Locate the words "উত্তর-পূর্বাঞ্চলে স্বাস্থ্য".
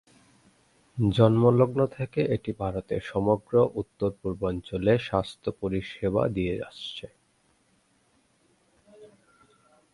3.81-5.49